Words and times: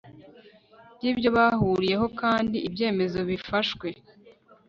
by'ibyo 0.95 1.29
bahuriyeho 1.37 2.05
kandi 2.21 2.57
ibyemezo 2.67 3.19
bifashwe 3.29 3.87